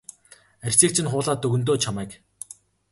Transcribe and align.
Арьсыг 0.65 0.91
чинь 0.95 1.09
хуулаад 1.11 1.45
өгнө 1.47 1.63
дөө 1.65 1.77
чамайг. 1.83 2.11